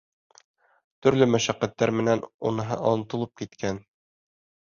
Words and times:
Төрлө 1.07 1.27
мәшәҡәттәр 1.33 1.93
менән 1.97 2.23
уныһы 2.53 2.79
онотолоп 2.93 3.35
киткән. 3.43 3.81